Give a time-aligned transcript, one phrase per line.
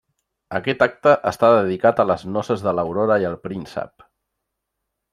[0.59, 4.11] Aquest acte està dedicat a les noces de l'Aurora i el Príncep.